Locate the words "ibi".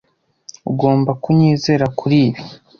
2.27-2.39